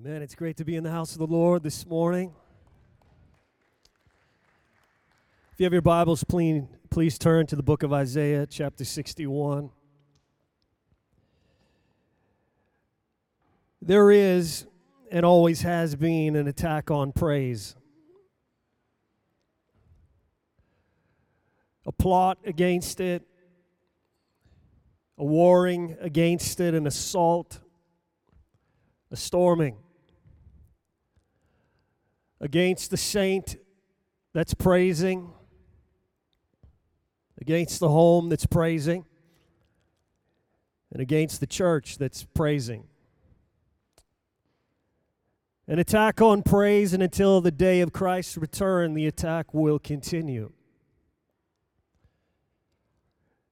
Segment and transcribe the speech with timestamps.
[0.00, 0.22] Amen.
[0.22, 2.32] It's great to be in the house of the Lord this morning.
[5.52, 9.70] If you have your Bibles, please, please turn to the book of Isaiah, chapter 61.
[13.82, 14.66] There is
[15.10, 17.74] and always has been an attack on praise,
[21.84, 23.26] a plot against it,
[25.16, 27.58] a warring against it, an assault,
[29.10, 29.76] a storming
[32.40, 33.56] against the saint
[34.32, 35.32] that's praising,
[37.40, 39.04] against the home that's praising,
[40.92, 42.84] and against the church that's praising.
[45.66, 50.52] An attack on praise, and until the day of Christ's return, the attack will continue.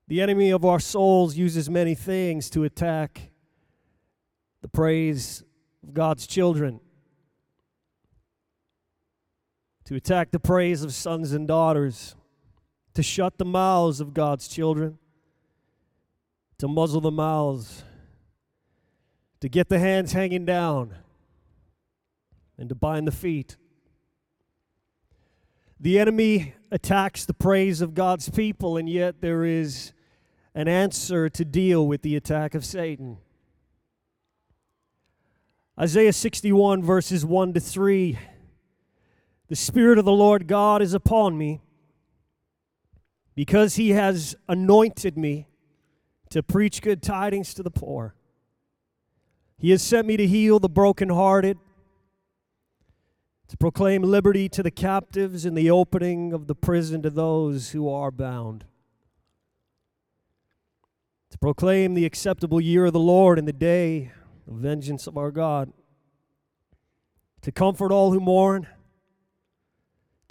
[0.09, 3.33] The enemy of our souls uses many things to attack
[4.63, 5.43] the praise
[5.83, 6.81] of God's children
[9.87, 12.17] to attack the praise of sons and daughters,
[12.93, 14.99] to shut the mouths of God's children,
[16.59, 17.85] to muzzle the mouths,
[19.41, 20.93] to get the hands hanging down,
[22.59, 23.57] and to bind the feet.
[25.79, 29.93] The enemy attacks the praise of God's people, and yet there is
[30.53, 33.19] an answer to deal with the attack of Satan.
[35.79, 38.19] Isaiah 61, verses 1 to 3
[39.49, 41.61] the Spirit of the Lord God is upon me
[43.35, 45.47] because he has anointed me
[46.31, 48.15] to preach good tidings to the poor.
[49.59, 51.59] He has sent me to heal the brokenhearted,
[53.49, 57.89] to proclaim liberty to the captives and the opening of the prison to those who
[57.89, 58.65] are bound,
[61.31, 64.11] to proclaim the acceptable year of the Lord and the day
[64.49, 65.73] of vengeance of our God,
[67.43, 68.67] to comfort all who mourn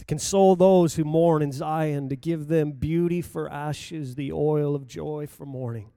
[0.07, 4.87] console those who mourn in Zion, to give them beauty for ashes, the oil of
[4.87, 5.91] joy for mourning,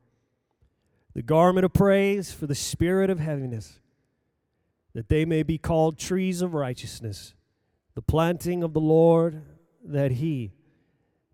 [1.14, 3.80] the garment of praise for the spirit of heaviness,
[4.94, 7.34] that they may be called trees of righteousness,
[7.94, 9.42] the planting of the Lord,
[9.84, 10.52] that he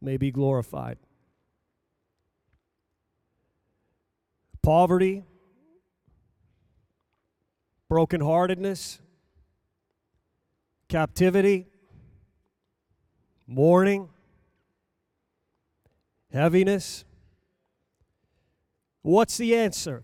[0.00, 0.99] may be glorified.
[4.62, 5.25] Poverty,
[7.91, 8.99] brokenheartedness,
[10.88, 11.66] captivity,
[13.47, 14.09] mourning,
[16.32, 17.05] heaviness.
[19.03, 20.03] What's the answer?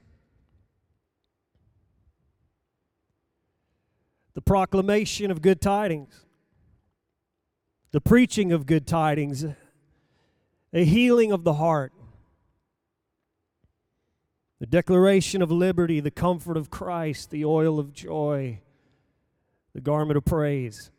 [4.34, 6.24] The proclamation of good tidings,
[7.90, 9.44] the preaching of good tidings,
[10.72, 11.92] a healing of the heart,
[14.60, 18.60] the declaration of liberty, the comfort of Christ, the oil of joy,
[19.74, 20.90] the garment of praise.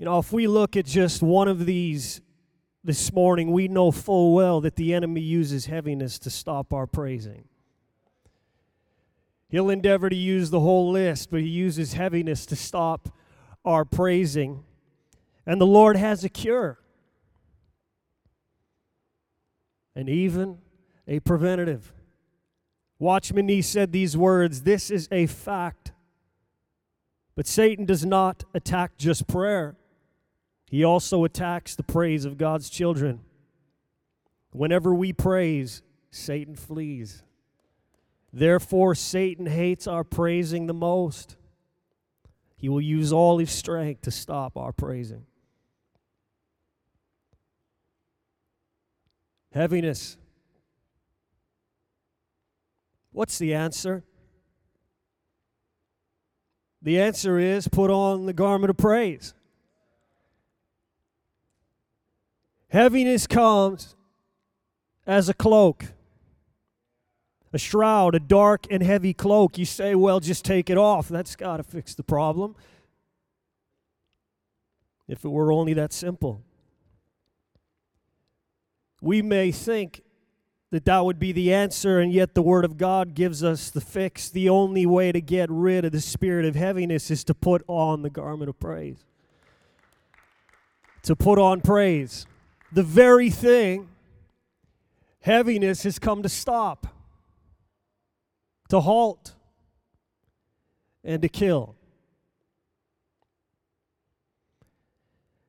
[0.00, 2.22] You know, if we look at just one of these
[2.82, 7.44] this morning, we know full well that the enemy uses heaviness to stop our praising.
[9.50, 13.10] He'll endeavor to use the whole list, but he uses heaviness to stop
[13.62, 14.64] our praising.
[15.44, 16.78] And the Lord has a cure
[19.94, 20.60] and even
[21.06, 21.92] a preventative.
[22.98, 25.92] Watchman Nee said these words This is a fact.
[27.36, 29.76] But Satan does not attack just prayer,
[30.70, 33.20] he also attacks the praise of God's children.
[34.52, 35.82] Whenever we praise,
[36.12, 37.24] Satan flees.
[38.32, 41.34] Therefore, Satan hates our praising the most.
[42.56, 45.26] He will use all his strength to stop our praising.
[49.52, 50.16] Heaviness.
[53.10, 54.04] What's the answer?
[56.80, 59.34] The answer is put on the garment of praise.
[62.70, 63.96] Heaviness comes
[65.04, 65.86] as a cloak,
[67.52, 69.58] a shroud, a dark and heavy cloak.
[69.58, 71.08] You say, well, just take it off.
[71.08, 72.54] That's got to fix the problem.
[75.08, 76.42] If it were only that simple.
[79.02, 80.02] We may think
[80.70, 83.80] that that would be the answer, and yet the Word of God gives us the
[83.80, 84.28] fix.
[84.28, 88.02] The only way to get rid of the spirit of heaviness is to put on
[88.02, 89.04] the garment of praise.
[91.02, 92.26] To put on praise
[92.72, 93.88] the very thing
[95.20, 96.86] heaviness has come to stop,
[98.68, 99.34] to halt,
[101.04, 101.76] and to kill.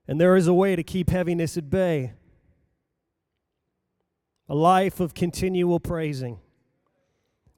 [0.08, 2.14] And there is a way to keep heaviness at bay
[4.50, 6.40] a life of continual praising.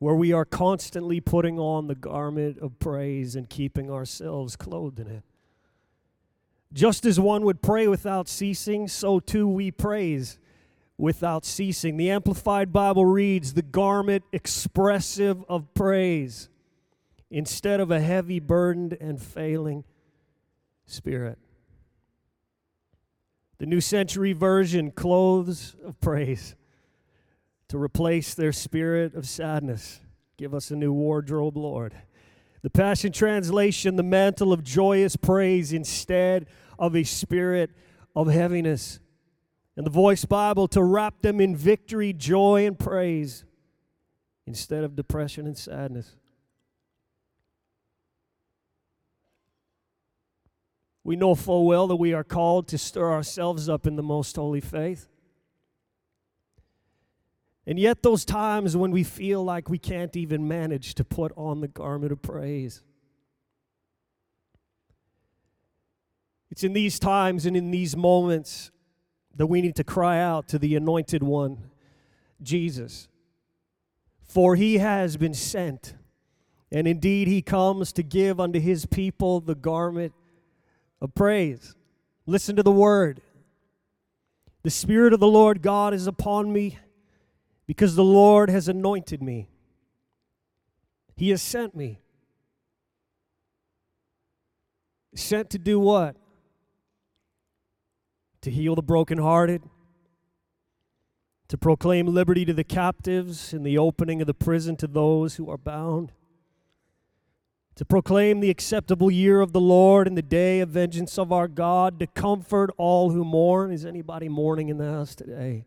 [0.03, 5.07] where we are constantly putting on the garment of praise and keeping ourselves clothed in
[5.07, 5.23] it.
[6.73, 10.39] Just as one would pray without ceasing, so too we praise
[10.97, 11.97] without ceasing.
[11.97, 16.49] The Amplified Bible reads, the garment expressive of praise
[17.29, 19.83] instead of a heavy, burdened, and failing
[20.85, 21.37] spirit.
[23.59, 26.55] The New Century Version, clothes of praise
[27.69, 29.99] to replace their spirit of sadness.
[30.37, 31.93] Give us a new wardrobe, Lord.
[32.63, 36.47] The Passion Translation, the mantle of joyous praise instead
[36.79, 37.71] of a spirit
[38.15, 38.99] of heaviness.
[39.75, 43.43] And the Voice Bible, to wrap them in victory, joy, and praise
[44.47, 46.15] instead of depression and sadness.
[51.03, 54.37] We know full well that we are called to stir ourselves up in the most
[54.37, 55.09] holy faith.
[57.65, 61.61] And yet, those times when we feel like we can't even manage to put on
[61.61, 62.83] the garment of praise.
[66.51, 68.69] It's in these times and in these moments
[69.35, 71.69] that we need to cry out to the anointed one,
[72.41, 73.07] Jesus.
[74.21, 75.95] For he has been sent,
[76.71, 80.13] and indeed he comes to give unto his people the garment
[81.01, 81.75] of praise.
[82.25, 83.21] Listen to the word.
[84.63, 86.77] The Spirit of the Lord God is upon me
[87.65, 89.49] because the Lord has anointed me.
[91.15, 91.99] He has sent me.
[95.15, 96.15] Sent to do what?
[98.41, 99.61] To heal the brokenhearted,
[101.47, 105.49] to proclaim liberty to the captives and the opening of the prison to those who
[105.49, 106.11] are bound,
[107.75, 111.47] to proclaim the acceptable year of the Lord and the day of vengeance of our
[111.47, 113.71] God, to comfort all who mourn.
[113.71, 115.65] Is anybody mourning in the house today?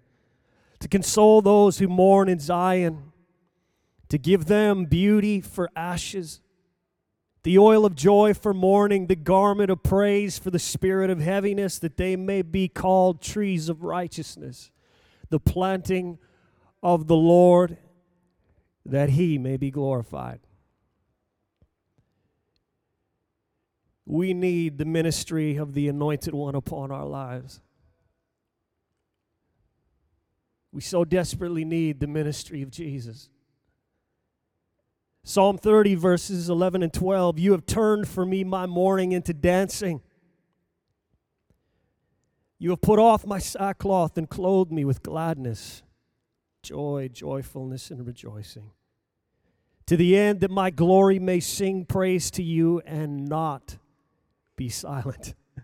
[0.81, 3.13] To console those who mourn in Zion,
[4.09, 6.41] to give them beauty for ashes,
[7.43, 11.79] the oil of joy for mourning, the garment of praise for the spirit of heaviness,
[11.79, 14.71] that they may be called trees of righteousness,
[15.31, 16.19] the planting
[16.83, 17.79] of the Lord,
[18.85, 20.41] that he may be glorified.
[24.05, 27.61] We need the ministry of the Anointed One upon our lives.
[30.77, 33.31] We so desperately need the ministry of Jesus.
[35.25, 40.03] Psalm 30, verses 11 and 12 You have turned for me my mourning into dancing.
[42.59, 45.83] You have put off my sackcloth and clothed me with gladness,
[46.63, 48.73] joy, joyfulness, and rejoicing.
[49.87, 53.79] To the end that my glory may sing praise to you and not
[54.57, 55.35] be silent.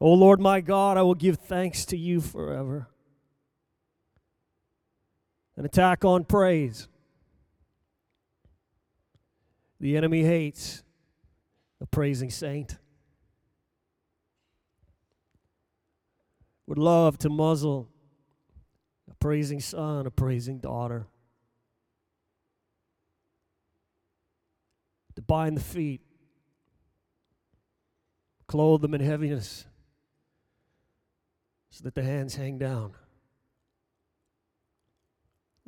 [0.00, 2.88] O Lord my God, I will give thanks to you forever
[5.56, 6.88] an attack on praise.
[9.80, 10.82] The enemy hates
[11.80, 12.78] a praising saint.
[16.66, 17.88] Would love to muzzle
[19.10, 21.06] a praising son, a praising daughter.
[25.16, 26.00] To bind the feet,
[28.48, 29.66] clothe them in heaviness,
[31.70, 32.94] so that the hands hang down.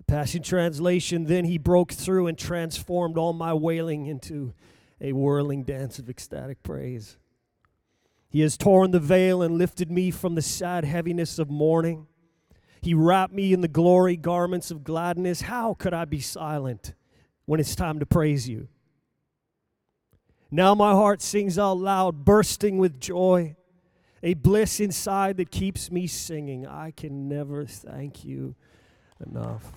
[0.07, 4.55] Passion Translation, then he broke through and transformed all my wailing into
[5.01, 7.17] a whirling dance of ecstatic praise.
[8.29, 12.07] He has torn the veil and lifted me from the sad heaviness of mourning.
[12.81, 15.43] He wrapped me in the glory garments of gladness.
[15.43, 16.95] How could I be silent
[17.47, 18.69] when it's time to praise you?
[20.51, 23.57] Now my heart sings out loud, bursting with joy,
[24.23, 26.67] a bliss inside that keeps me singing.
[26.67, 28.55] I can never thank you
[29.27, 29.73] enough.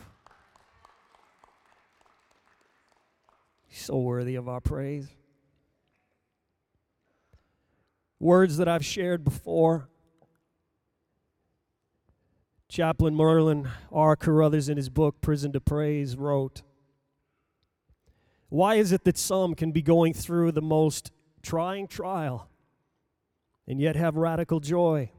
[3.72, 5.08] So worthy of our praise.
[8.20, 9.90] Words that I've shared before.
[12.68, 14.16] Chaplain Merlin R.
[14.16, 16.62] Carothers, in his book Prison to Praise, wrote
[18.50, 21.12] Why is it that some can be going through the most
[21.42, 22.50] trying trial
[23.68, 25.12] and yet have radical joy?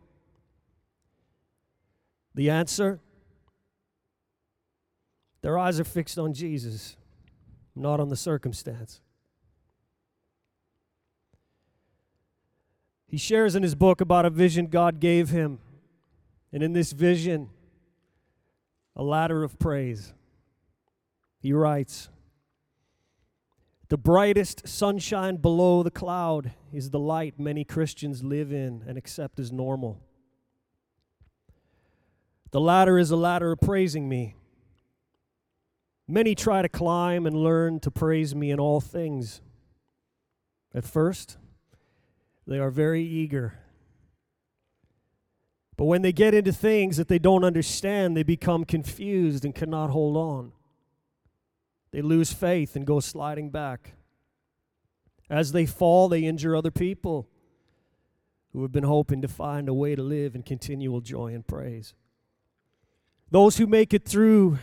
[2.34, 3.00] The answer
[5.42, 6.96] their eyes are fixed on Jesus
[7.80, 9.00] not on the circumstance.
[13.06, 15.58] He shares in his book about a vision God gave him.
[16.52, 17.50] And in this vision,
[18.94, 20.12] a ladder of praise.
[21.40, 22.08] He writes
[23.88, 29.40] The brightest sunshine below the cloud is the light many Christians live in and accept
[29.40, 30.00] as normal.
[32.52, 34.34] The ladder is a ladder of praising me
[36.10, 39.40] Many try to climb and learn to praise me in all things.
[40.74, 41.36] At first,
[42.48, 43.60] they are very eager.
[45.76, 49.90] But when they get into things that they don't understand, they become confused and cannot
[49.90, 50.50] hold on.
[51.92, 53.92] They lose faith and go sliding back.
[55.30, 57.28] As they fall, they injure other people
[58.52, 61.94] who have been hoping to find a way to live in continual joy and praise.
[63.30, 64.58] Those who make it through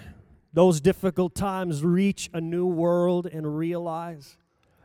[0.58, 4.38] those difficult times reach a new world and realize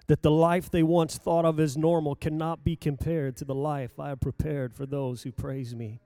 [0.06, 3.98] that the life they once thought of as normal cannot be compared to the life
[3.98, 5.98] I have prepared for those who praise me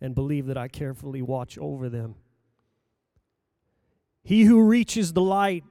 [0.00, 2.16] and believe that I carefully watch over them.
[4.24, 5.62] He who reaches the light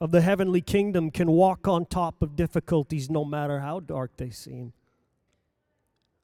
[0.00, 4.30] of the heavenly kingdom can walk on top of difficulties no matter how dark they
[4.30, 4.72] seem.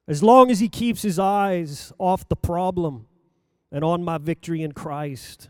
[0.09, 3.07] As long as he keeps his eyes off the problem
[3.71, 5.47] and on my victory in Christ,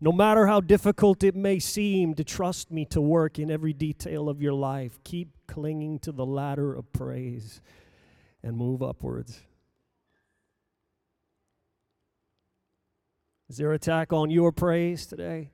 [0.00, 4.30] no matter how difficult it may seem to trust me to work in every detail
[4.30, 7.60] of your life, keep clinging to the ladder of praise
[8.42, 9.40] and move upwards.
[13.50, 15.50] Is there attack on your praise today?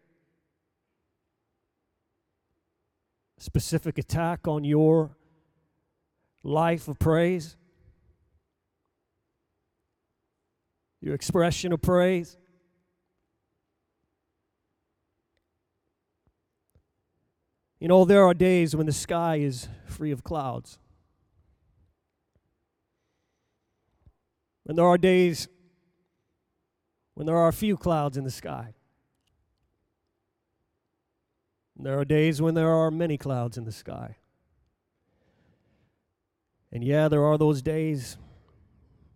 [3.38, 5.17] Specific attack on your
[6.45, 7.57] life of praise?
[11.00, 12.37] Your expression of praise?
[17.78, 20.78] You know, there are days when the sky is free of clouds.
[24.66, 25.49] And there are days
[27.14, 28.75] when there are few clouds in the sky.
[31.76, 34.16] And there are days when there are many clouds in the sky.
[36.73, 38.16] And yeah, there are those days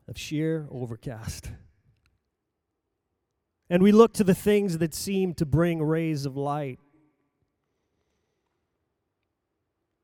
[0.06, 1.50] of sheer overcast.
[3.70, 6.80] And we look to the things that seem to bring rays of light,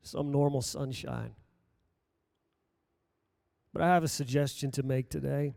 [0.07, 1.35] some normal sunshine.
[3.73, 5.55] But I have a suggestion to make today.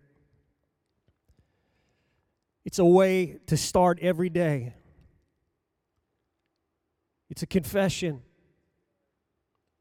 [2.65, 4.73] It's a way to start every day.
[7.29, 8.21] It's a confession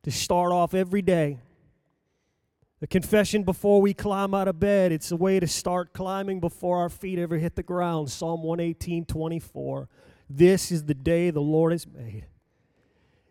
[0.05, 1.41] to start off every day.
[2.81, 4.93] A confession before we climb out of bed.
[4.93, 8.11] It's a way to start climbing before our feet ever hit the ground.
[8.11, 9.89] Psalm 118 24.
[10.31, 12.27] This is the day the Lord has made.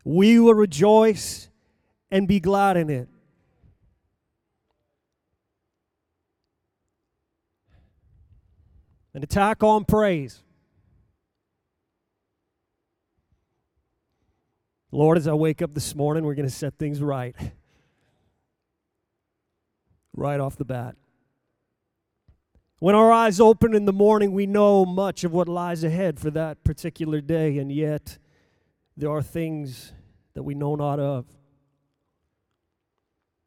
[0.08, 1.50] We will rejoice
[2.10, 3.10] and be glad in it.
[9.14, 10.44] an attack on praise.
[14.92, 17.36] Lord, as I wake up this morning, we're going to set things right.
[20.16, 20.96] Right off the bat.
[22.80, 26.32] When our eyes open in the morning, we know much of what lies ahead for
[26.32, 28.18] that particular day, and yet
[28.96, 29.94] there are things
[30.38, 31.26] that we know not of.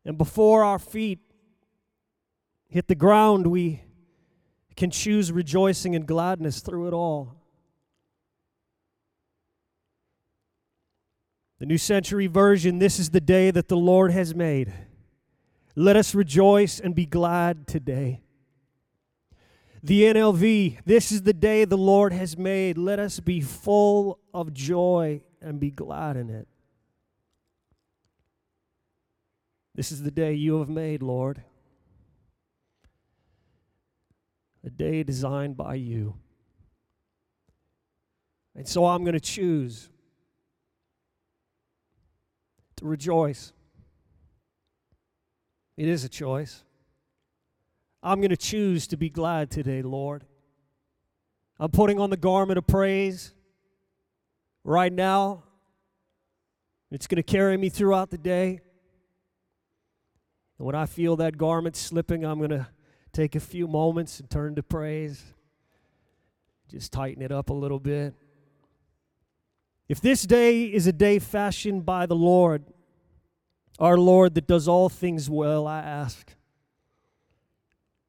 [0.05, 1.21] And before our feet
[2.69, 3.85] hit the ground, we
[4.75, 7.37] can choose rejoicing and gladness through it all.
[11.61, 14.73] The New Century Version this is the day that the Lord has made.
[15.77, 18.21] Let us rejoice and be glad today.
[19.81, 22.77] The NLV, this is the day the Lord has made.
[22.77, 26.49] Let us be full of joy and be glad in it.
[29.81, 31.43] This is the day you have made, Lord
[34.63, 36.17] a day designed by you.
[38.55, 39.89] And so I'm going to choose
[42.77, 43.55] to rejoice.
[45.79, 46.63] It is a choice.
[48.03, 50.27] I'm going to choose to be glad today, Lord.
[51.59, 53.33] I'm putting on the garment of praise
[54.63, 55.45] right now.
[56.91, 58.61] It's going to carry me throughout the day.
[60.61, 62.69] And when I feel that garment slipping, I'm going to
[63.15, 65.25] take a few moments and turn to praise.
[66.69, 68.13] Just tighten it up a little bit.
[69.89, 72.63] If this day is a day fashioned by the Lord,
[73.79, 76.31] our Lord that does all things well, I ask,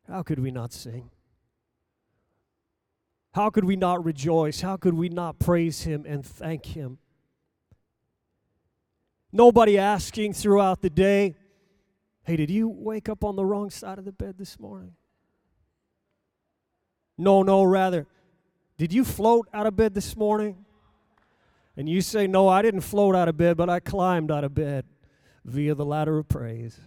[0.10, 1.10] how could we not sing?
[3.34, 4.60] How could we not rejoice?
[4.60, 6.98] How could we not praise Him and thank Him?
[9.32, 11.36] Nobody asking throughout the day,
[12.24, 14.94] Hey, did you wake up on the wrong side of the bed this morning?
[17.18, 18.08] No, no, rather,
[18.78, 20.66] did you float out of bed this morning?
[21.76, 24.54] And you say, No, I didn't float out of bed, but I climbed out of
[24.54, 24.86] bed
[25.46, 26.80] via the ladder of praise.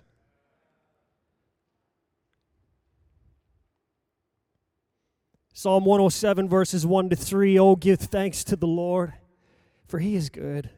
[5.52, 9.14] Psalm 107, verses 1 to 3 Oh, give thanks to the Lord,
[9.86, 10.70] for he is good.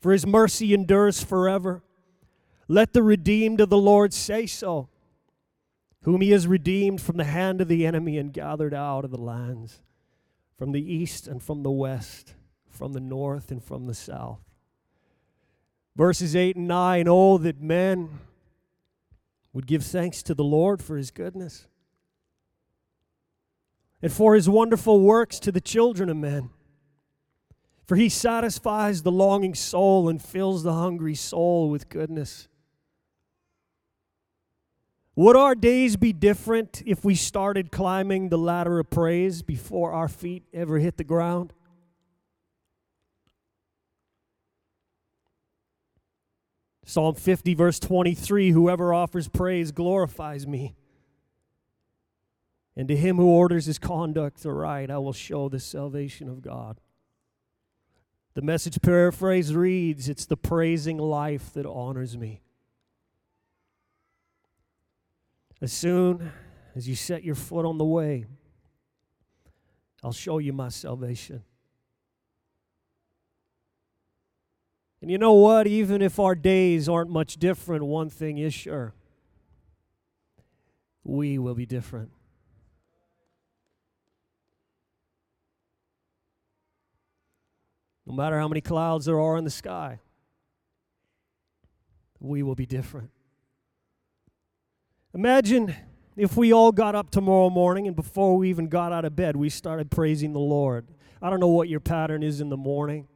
[0.00, 1.82] For his mercy endures forever.
[2.68, 4.88] Let the redeemed of the Lord say so,
[6.02, 9.20] whom he has redeemed from the hand of the enemy and gathered out of the
[9.20, 9.80] lands,
[10.56, 12.34] from the east and from the west,
[12.68, 14.40] from the north and from the south.
[15.94, 18.18] Verses 8 and 9 Oh, that men
[19.52, 21.66] would give thanks to the Lord for his goodness
[24.02, 26.50] and for his wonderful works to the children of men.
[27.86, 32.48] For he satisfies the longing soul and fills the hungry soul with goodness.
[35.18, 40.08] Would our days be different if we started climbing the ladder of praise before our
[40.08, 41.54] feet ever hit the ground?
[46.84, 50.76] Psalm 50, verse 23 Whoever offers praise glorifies me.
[52.76, 56.78] And to him who orders his conduct aright, I will show the salvation of God.
[58.34, 62.42] The message paraphrase reads It's the praising life that honors me.
[65.60, 66.30] As soon
[66.74, 68.26] as you set your foot on the way,
[70.04, 71.42] I'll show you my salvation.
[75.00, 75.66] And you know what?
[75.66, 78.94] Even if our days aren't much different, one thing is sure
[81.04, 82.10] we will be different.
[88.04, 90.00] No matter how many clouds there are in the sky,
[92.20, 93.10] we will be different.
[95.16, 95.74] Imagine
[96.14, 99.34] if we all got up tomorrow morning and before we even got out of bed,
[99.34, 100.88] we started praising the Lord.
[101.22, 103.08] I don't know what your pattern is in the morning.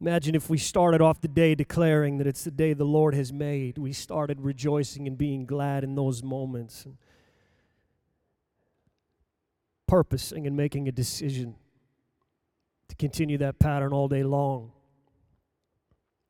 [0.00, 3.30] Imagine if we started off the day declaring that it's the day the Lord has
[3.30, 3.76] made.
[3.76, 6.96] We started rejoicing and being glad in those moments and
[9.86, 11.56] purposing and making a decision
[12.88, 14.72] to continue that pattern all day long.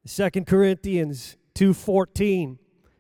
[0.07, 2.59] Second Corinthians 2:14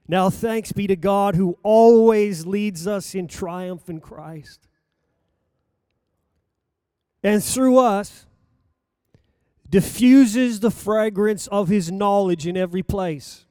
[0.09, 4.67] Now thanks be to God who always leads us in triumph in Christ.
[7.23, 8.27] And through us
[9.69, 13.45] diffuses the fragrance of his knowledge in every place.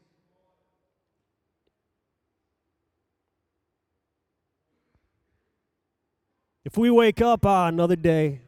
[6.63, 8.41] If we wake up, ah, another day,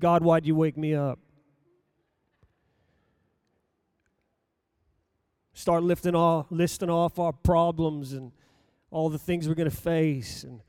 [0.00, 1.18] God, why'd you wake me up?
[5.56, 8.32] Start lifting off, listing off our problems and
[8.90, 10.42] all the things we're going to face.
[10.42, 10.60] And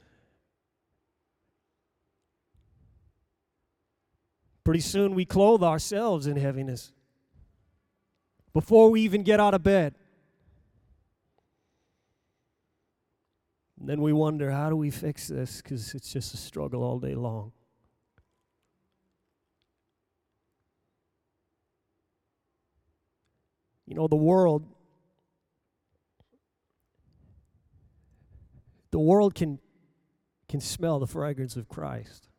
[4.63, 6.91] pretty soon we clothe ourselves in heaviness
[8.54, 9.95] before we even get out of bed.
[13.80, 15.62] And then we wonder, how do we fix this?
[15.63, 17.52] Because it's just a struggle all day long.
[23.88, 24.65] You know, the world,
[28.95, 29.60] the world can,
[30.47, 32.29] can smell the fragrance of Christ.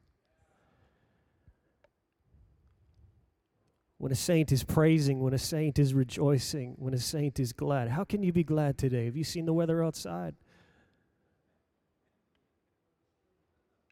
[3.99, 7.90] When a saint is praising, when a saint is rejoicing, when a saint is glad,
[7.90, 9.05] how can you be glad today?
[9.05, 10.35] Have you seen the weather outside?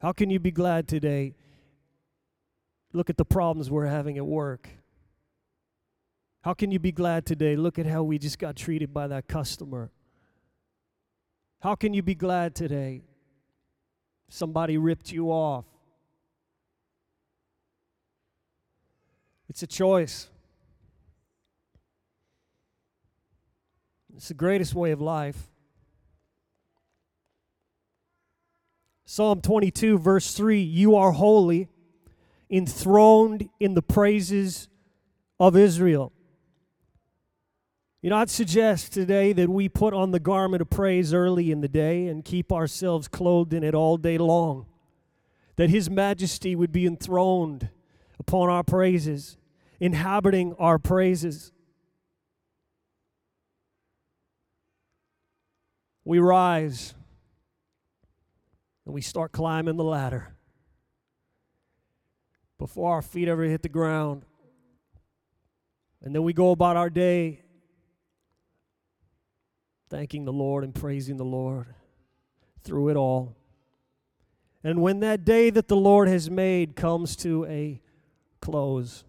[0.01, 1.35] How can you be glad today?
[2.95, 4.71] Look at the problems we're having at work.
[6.41, 7.57] How can you be glad today?
[7.57, 9.91] Look at how we just got treated by that customer.
[11.65, 13.01] How can you be glad today?
[14.29, 15.65] Somebody ripped you off.
[19.49, 20.29] It's a choice.
[24.15, 25.39] It's the greatest way of life.
[29.07, 31.71] Psalm 22, verse 3 You are holy,
[32.51, 34.69] enthroned in the praises
[35.41, 36.13] of Israel.
[38.05, 41.63] You know, I'd suggest today that we put on the garment of praise early in
[41.63, 44.67] the day and keep ourselves clothed in it all day long.
[45.57, 47.71] That His majesty would be enthroned
[48.19, 49.39] upon our praises,
[49.81, 51.51] inhabiting our praises.
[56.05, 56.93] We rise
[58.85, 60.35] and we start climbing the ladder
[62.59, 64.27] before our feet ever hit the ground.
[66.03, 67.44] And then we go about our day
[69.89, 71.75] thanking the Lord and praising the Lord
[72.63, 73.37] through it all.
[74.63, 77.83] And when that day that the Lord has made comes to a
[78.41, 79.05] close,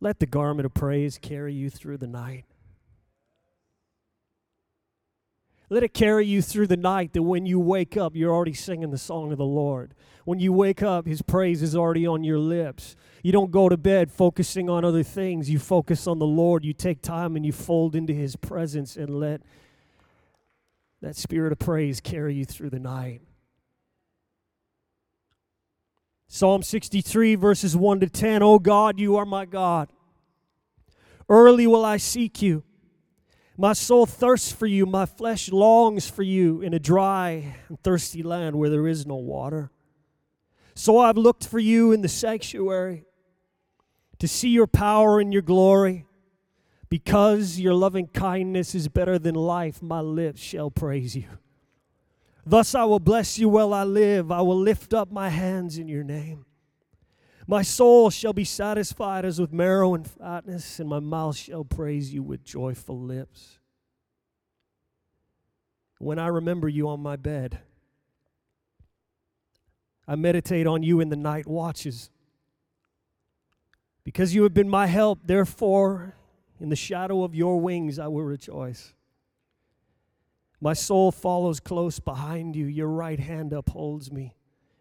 [0.00, 2.44] let the garment of praise carry you through the night.
[5.70, 8.90] Let it carry you through the night that when you wake up, you're already singing
[8.90, 9.94] the song of the Lord.
[10.24, 12.96] When you wake up, His praise is already on your lips.
[13.22, 15.50] You don't go to bed focusing on other things.
[15.50, 16.64] You focus on the Lord.
[16.64, 19.42] You take time and you fold into His presence and let
[21.02, 23.20] that spirit of praise carry you through the night.
[26.28, 28.42] Psalm 63, verses 1 to 10.
[28.42, 29.88] Oh God, you are my God.
[31.28, 32.64] Early will I seek you.
[33.60, 34.86] My soul thirsts for you.
[34.86, 39.16] My flesh longs for you in a dry and thirsty land where there is no
[39.16, 39.72] water.
[40.76, 43.04] So I've looked for you in the sanctuary
[44.20, 46.06] to see your power and your glory.
[46.88, 51.26] Because your loving kindness is better than life, my lips shall praise you.
[52.46, 54.30] Thus I will bless you while I live.
[54.30, 56.46] I will lift up my hands in your name.
[57.50, 62.12] My soul shall be satisfied as with marrow and fatness, and my mouth shall praise
[62.12, 63.58] you with joyful lips.
[65.98, 67.60] When I remember you on my bed,
[70.06, 72.10] I meditate on you in the night watches.
[74.04, 76.16] Because you have been my help, therefore,
[76.60, 78.92] in the shadow of your wings I will rejoice.
[80.60, 82.66] My soul follows close behind you.
[82.66, 84.34] Your right hand upholds me.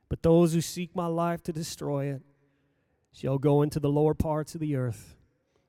[0.09, 2.23] But those who seek my life to destroy it
[3.13, 5.15] shall go into the lower parts of the earth.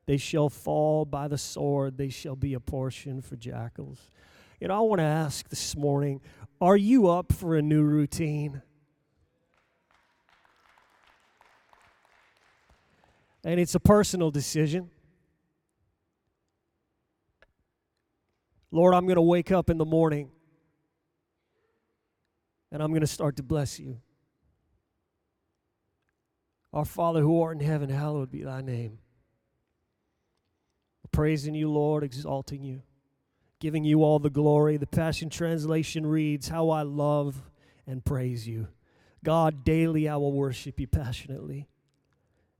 [0.06, 1.98] They shall fall by the sword.
[1.98, 4.10] They shall be a portion for jackals.
[4.60, 6.20] You know, I want to ask this morning
[6.60, 8.62] are you up for a new routine?
[13.44, 14.90] And it's a personal decision.
[18.70, 20.30] Lord, I'm going to wake up in the morning
[22.70, 23.98] and I'm going to start to bless you.
[26.72, 28.98] Our Father who art in heaven, hallowed be thy name.
[31.10, 32.82] Praising you, Lord, exalting you,
[33.60, 34.76] giving you all the glory.
[34.76, 37.40] The Passion Translation reads, How I love
[37.86, 38.68] and praise you.
[39.24, 41.68] God, daily I will worship you passionately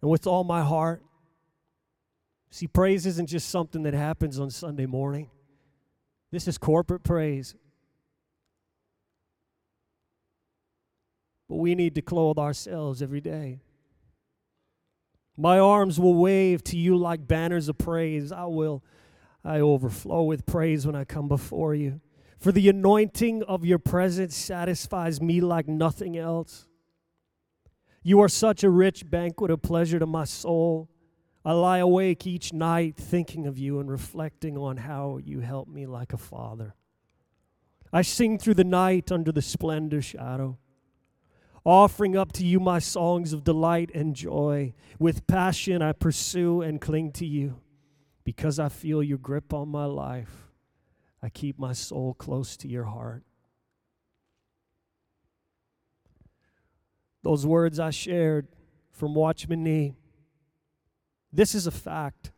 [0.01, 1.03] and with all my heart.
[2.51, 5.31] See, praise isn't just something that happens on Sunday morning.
[6.31, 7.55] This is corporate praise.
[11.49, 13.61] But we need to clothe ourselves every day.
[15.41, 18.33] My arms will wave to you like banners of praise.
[18.33, 18.83] I will
[19.45, 22.01] I overflow with praise when I come before you.
[22.41, 26.67] For the anointing of your presence satisfies me like nothing else.
[28.03, 30.91] You are such a rich banquet of pleasure to my soul.
[31.45, 35.87] I lie awake each night thinking of you and reflecting on how you help me
[35.87, 36.75] like a father.
[37.93, 40.59] I sing through the night under the splendor shadow,
[41.69, 44.73] offering up to you my songs of delight and joy.
[44.99, 47.61] With passion, I pursue and cling to you
[48.25, 50.51] because I feel your grip on my life.
[51.23, 53.23] I keep my soul close to your heart.
[57.23, 58.49] Those words I shared
[58.91, 59.95] from Watchman Nee
[61.33, 62.33] this is a fact.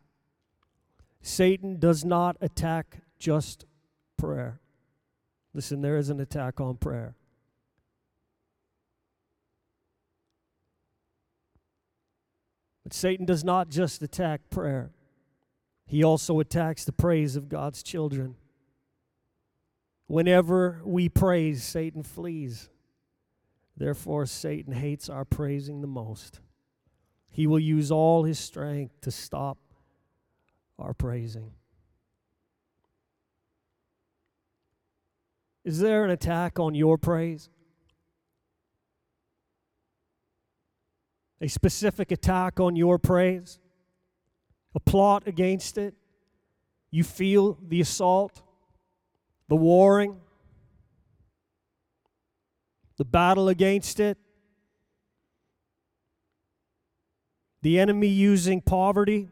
[1.21, 3.65] Satan does not attack just
[4.17, 4.59] prayer.
[5.53, 7.15] Listen, there is an attack on prayer.
[12.91, 14.91] But Satan does not just attack prayer,
[15.85, 18.35] he also attacks the praise of God's children.
[20.07, 22.69] Whenever we praise, Satan flees.
[23.77, 26.41] Therefore, Satan hates our praising the most.
[27.31, 29.57] He will use all his strength to stop
[30.77, 31.53] our praising.
[35.63, 37.47] Is there an attack on your praise?
[41.41, 43.59] A specific attack on your praise?
[44.75, 45.95] A plot against it?
[46.91, 48.41] You feel the assault,
[49.49, 50.17] the warring,
[52.97, 54.17] the battle against it?
[57.61, 59.29] the enemy using poverty,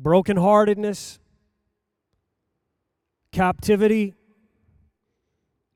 [0.00, 1.18] brokenheartedness,
[3.32, 4.14] captivity,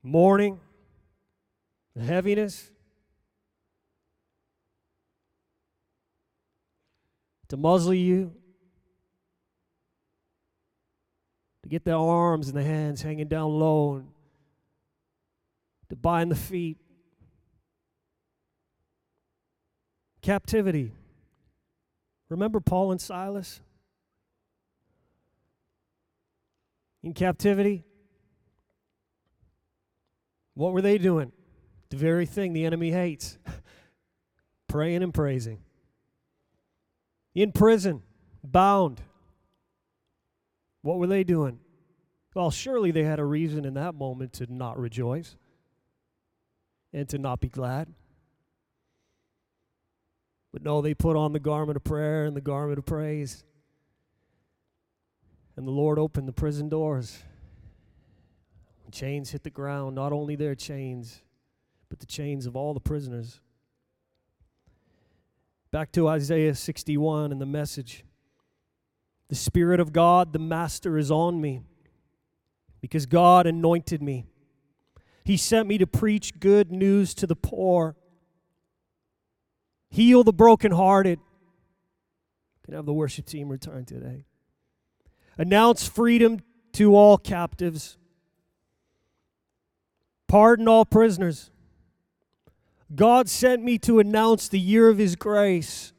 [0.03, 0.59] mourning,
[1.99, 2.69] heaviness,
[7.51, 8.33] to muzzle you,
[11.63, 14.07] to get the arms and the hands hanging down low, and
[15.89, 16.77] to bind the feet.
[20.21, 20.93] captivity.
[22.29, 23.59] Remember Paul and Silas?
[27.03, 27.83] In captivity?
[30.53, 31.33] What were they doing?
[31.89, 33.37] The very thing the enemy hates
[34.69, 35.59] praying and praising.
[37.33, 38.03] In prison,
[38.43, 39.01] bound.
[40.81, 41.59] What were they doing?
[42.33, 45.35] Well, surely they had a reason in that moment to not rejoice
[46.93, 47.93] and to not be glad.
[50.51, 53.43] But no, they put on the garment of prayer and the garment of praise.
[55.55, 57.19] And the Lord opened the prison doors.
[58.91, 61.21] Chains hit the ground, not only their chains,
[61.87, 63.39] but the chains of all the prisoners.
[65.71, 68.03] Back to Isaiah 61 and the message.
[69.29, 71.61] The Spirit of God, the Master, is on me
[72.81, 74.25] because God anointed me.
[75.23, 77.95] He sent me to preach good news to the poor,
[79.89, 81.19] heal the brokenhearted.
[82.65, 84.25] Can I have the worship team return today?
[85.37, 86.41] Announce freedom
[86.73, 87.97] to all captives,
[90.27, 91.49] pardon all prisoners.
[92.93, 95.93] God sent me to announce the year of His grace,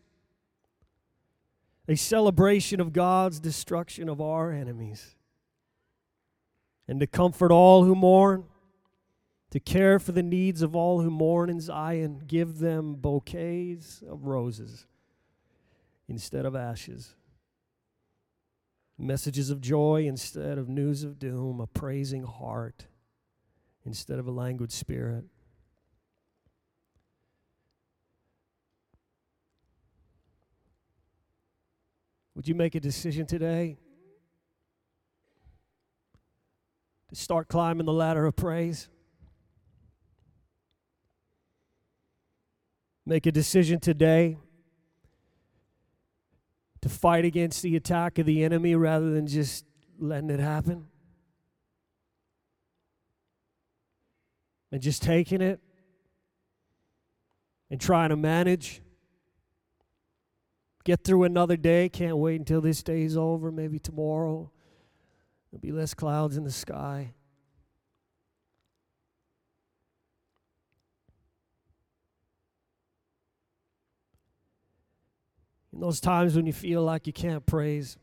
[1.89, 5.17] a celebration of God's destruction of our enemies,
[6.87, 8.45] and to comfort all who mourn,
[9.51, 14.27] to care for the needs of all who mourn in Zion, give them bouquets of
[14.27, 14.87] roses
[16.09, 17.15] instead of ashes,
[18.99, 22.87] messages of joy instead of news of doom, a praising heart
[23.85, 25.25] instead of a languid spirit.
[32.43, 33.77] Would you make a decision today
[37.09, 38.89] to start climbing the ladder of praise?
[43.07, 44.39] Make a decision today
[46.81, 49.65] to fight against the attack of the enemy rather than just
[50.01, 50.89] letting it happen.
[54.73, 55.61] And just taking it
[57.71, 58.83] and trying to manage.
[60.85, 61.89] Get through another day.
[61.89, 63.53] Can't wait until this day's over.
[63.53, 64.51] Maybe tomorrow.
[65.51, 67.13] There'll be less clouds in the sky.
[75.73, 77.97] In those times when you feel like you can't praise,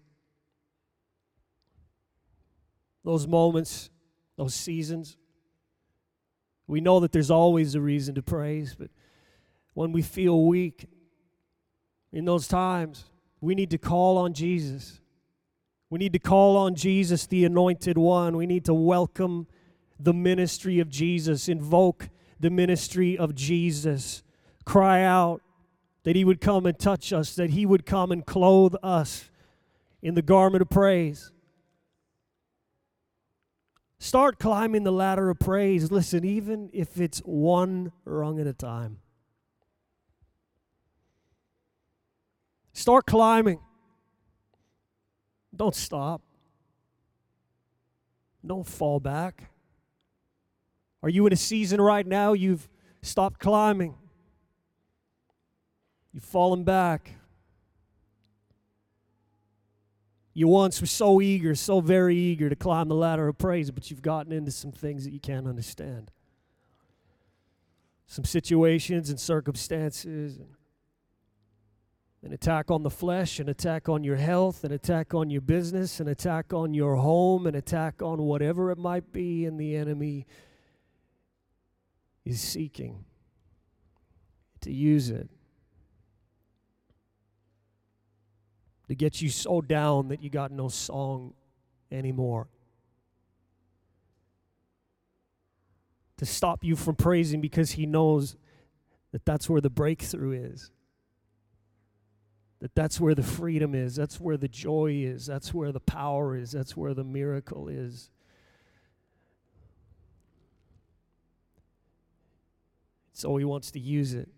[3.04, 3.89] those moments,
[4.38, 5.18] those seasons,
[6.65, 8.89] we know that there's always a reason to praise, but
[9.74, 10.88] when we feel weak,
[12.12, 13.06] in those times,
[13.41, 15.00] we need to call on Jesus.
[15.89, 18.38] We need to call on Jesus, the anointed one.
[18.38, 19.48] We need to welcome
[20.00, 24.24] the ministry of Jesus, invoke the ministry of Jesus,
[24.65, 25.41] cry out
[26.04, 29.30] that he would come and touch us, that he would come and clothe us
[30.02, 31.32] in the garment of praise.
[34.00, 35.91] Start climbing the ladder of praise.
[35.91, 39.00] Listen, even if it's one rung at a time.
[42.80, 43.60] Start climbing.
[45.54, 46.22] Don't stop.
[48.48, 49.52] Don't fall back.
[51.04, 52.70] Are you in a season right now you've
[53.02, 53.96] stopped climbing?
[56.13, 57.15] You've fallen back.
[60.34, 63.92] You once were so eager, so very eager to climb the ladder of praise, but
[63.92, 66.12] you've gotten into some things that you can't understand.
[68.08, 70.48] Some situations and circumstances and
[72.23, 75.99] an attack on the flesh, an attack on your health, an attack on your business,
[75.99, 80.25] an attack on your home, an attack on whatever it might be, and the enemy
[82.25, 83.05] is seeking
[84.62, 85.29] to use it
[88.89, 91.34] to get you so down that you got no song
[91.91, 92.49] anymore.
[96.17, 98.36] To stop you from praising because he knows
[99.13, 100.71] that that's where the breakthrough is
[102.60, 106.36] that that's where the freedom is, that's where the joy is, that's where the power
[106.36, 108.10] is, that's where the miracle is.
[113.13, 114.30] So he wants to use it.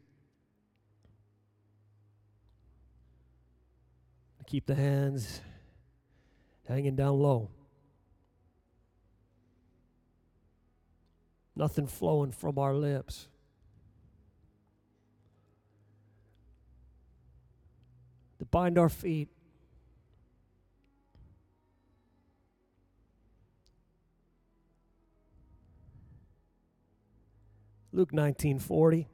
[4.52, 5.40] Keep the hands
[6.68, 7.50] hanging down low.
[11.56, 13.30] Nothing flowing from our lips.
[18.42, 19.30] To bind our feet.
[27.92, 29.06] Luke 19:40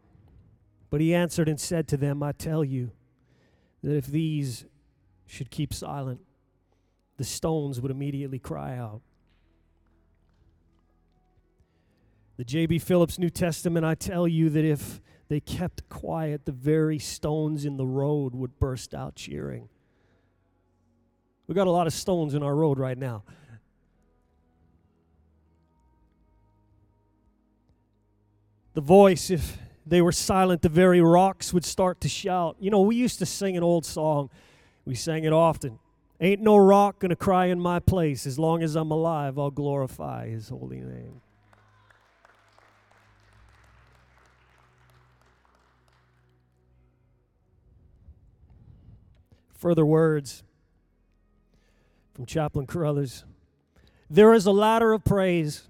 [0.90, 2.92] But he answered and said to them I tell you
[3.84, 4.64] that if these
[5.26, 6.22] should keep silent
[7.18, 9.02] the stones would immediately cry out
[12.38, 12.80] The J.B.
[12.80, 16.46] Phillips New Testament I tell you that if they kept quiet.
[16.46, 19.70] The very stones in the road would burst out cheering.
[21.48, 23.24] We got a lot of stones in our road right now.
[28.74, 32.58] The voice, if they were silent, the very rocks would start to shout.
[32.60, 34.30] You know, we used to sing an old song,
[34.86, 35.80] we sang it often.
[36.20, 38.26] Ain't no rock gonna cry in my place.
[38.26, 41.22] As long as I'm alive, I'll glorify his holy name.
[49.58, 50.44] Further words
[52.14, 53.24] from Chaplain Carothers.
[54.08, 55.68] There is a ladder of praise,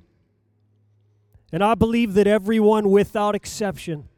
[1.53, 4.09] and I believe that everyone without exception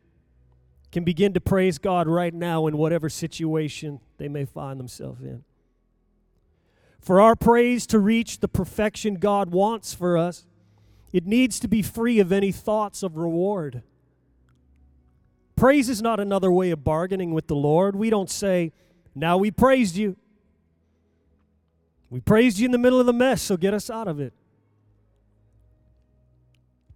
[0.91, 5.43] can begin to praise God right now in whatever situation they may find themselves in.
[6.99, 10.47] For our praise to reach the perfection God wants for us,
[11.13, 13.83] it needs to be free of any thoughts of reward.
[15.55, 17.95] Praise is not another way of bargaining with the Lord.
[17.95, 18.71] We don't say,
[19.19, 20.15] Now we praised you.
[22.09, 24.33] We praised you in the middle of the mess, so get us out of it.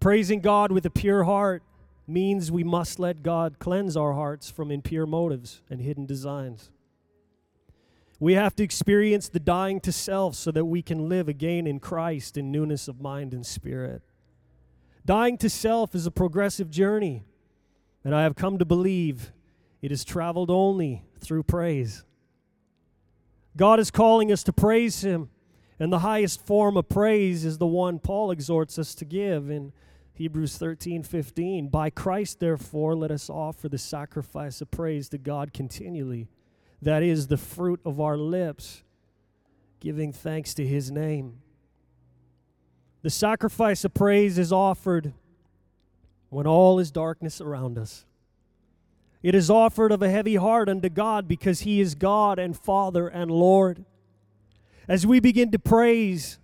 [0.00, 1.62] Praising God with a pure heart
[2.06, 6.70] means we must let God cleanse our hearts from impure motives and hidden designs.
[8.18, 11.78] We have to experience the dying to self so that we can live again in
[11.78, 14.02] Christ in newness of mind and spirit.
[15.04, 17.24] Dying to self is a progressive journey,
[18.02, 19.32] and I have come to believe
[19.82, 22.04] it is traveled only through praise.
[23.56, 25.30] God is calling us to praise Him,
[25.78, 29.72] and the highest form of praise is the one Paul exhorts us to give in
[30.14, 31.68] Hebrews 13 15.
[31.68, 36.28] By Christ, therefore, let us offer the sacrifice of praise to God continually
[36.84, 38.82] that is the fruit of our lips,
[39.80, 41.38] giving thanks to his name.
[43.02, 45.12] The sacrifice of praise is offered
[46.28, 48.04] when all is darkness around us.
[49.24, 53.08] It is offered of a heavy heart unto God because he is God and Father
[53.08, 53.86] and Lord.
[54.86, 56.38] As we begin to praise,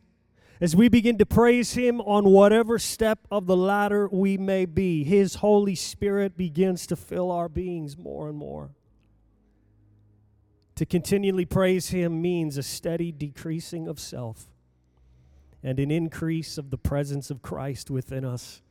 [0.62, 5.04] as we begin to praise Him on whatever step of the ladder we may be,
[5.04, 8.70] His Holy Spirit begins to fill our beings more and more.
[10.76, 14.46] To continually praise Him means a steady decreasing of self
[15.62, 18.62] and an increase of the presence of Christ within us.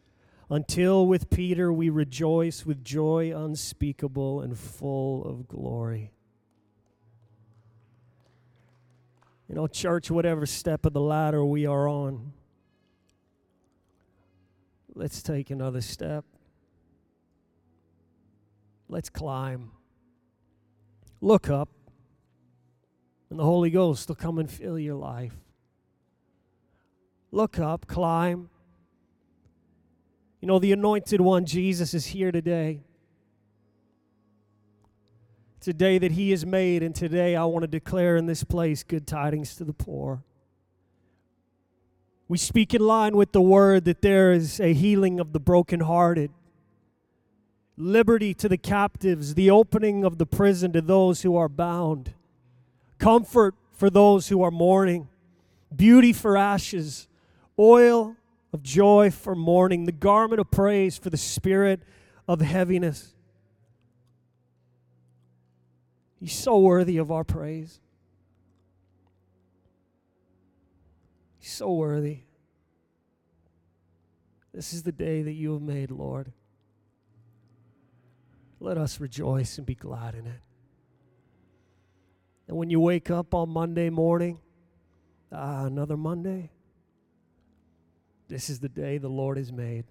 [0.50, 6.12] Until with Peter we rejoice with joy unspeakable and full of glory.
[9.48, 12.34] You know, church, whatever step of the ladder we are on,
[14.94, 16.26] let's take another step.
[18.88, 19.72] Let's climb.
[21.22, 21.70] Look up
[23.30, 25.36] and the Holy Ghost will come and fill your life.
[27.32, 28.50] Look up, climb.
[30.42, 32.80] You know, the anointed one, Jesus, is here today.
[35.58, 38.46] It's a day that He has made, and today I want to declare in this
[38.46, 40.24] place good tidings to the poor.
[42.30, 46.32] We speak in line with the word that there is a healing of the brokenhearted,
[47.76, 52.14] liberty to the captives, the opening of the prison to those who are bound
[53.00, 55.08] comfort for those who are mourning,
[55.76, 57.08] beauty for ashes,
[57.58, 58.16] oil
[58.52, 61.82] of joy for mourning, the garment of praise for the spirit
[62.28, 63.14] of heaviness.
[66.20, 67.80] He's so worthy of our praise.
[71.40, 72.20] He's so worthy.
[74.54, 76.34] This is the day that you have made, Lord.
[78.60, 80.42] Let us rejoice and be glad in it.
[82.48, 84.40] And when you wake up on Monday morning,
[85.32, 86.52] ah, another Monday,
[88.30, 89.84] this is the day the Lord has made.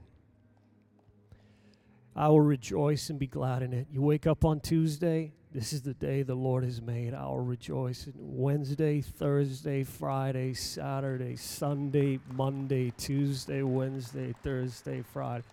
[2.16, 3.88] I will rejoice and be glad in it.
[3.92, 7.14] You wake up on Tuesday, this is the day the Lord has made.
[7.14, 8.06] I will rejoice.
[8.14, 15.44] Wednesday, Thursday, Friday, Saturday, Sunday, Monday, Tuesday, Wednesday, Thursday, Friday.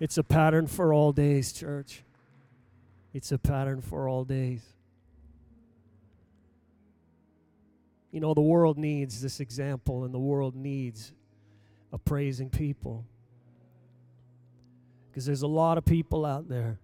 [0.00, 2.02] It's a pattern for all days, church.
[3.12, 4.62] It's a pattern for all days.
[8.10, 11.12] You know, the world needs this example, and the world needs
[11.94, 13.06] a praising people.
[15.08, 16.80] Because there's a lot of people out there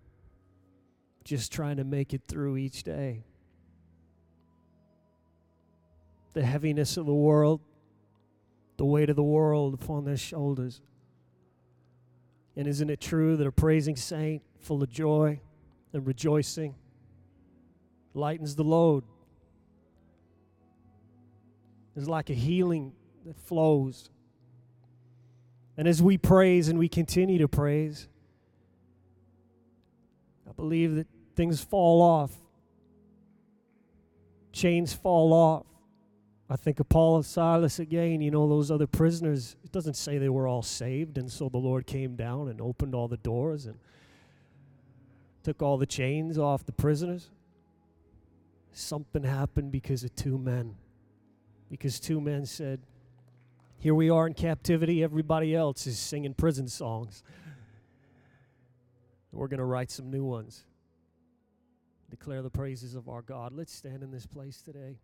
[1.25, 3.25] just trying to make it through each day.
[6.33, 7.61] The heaviness of the world,
[8.77, 10.81] the weight of the world upon their shoulders.
[12.57, 15.41] And isn't it true that a praising saint full of joy
[15.93, 16.77] and rejoicing
[18.15, 19.03] lightens the load?
[21.97, 22.93] is like a healing
[23.27, 24.11] that flows.
[25.81, 28.07] And as we praise and we continue to praise,
[30.47, 32.33] I believe that things fall off,
[34.53, 35.65] chains fall off,
[36.51, 39.57] I think of Paul and Silas again, you know, those other prisoners.
[39.65, 42.95] It doesn't say they were all saved, and so the Lord came down and opened
[42.95, 43.79] all the doors and
[45.45, 47.31] took all the chains off the prisoners.
[48.75, 50.75] Something happened because of two men.
[51.71, 52.81] Because two men said,
[53.81, 57.23] Here we are in captivity, everybody else is singing prison songs.
[59.33, 60.65] We're going to write some new ones.
[62.11, 63.55] Declare the praises of our God.
[63.55, 64.99] Let's stand in this place today.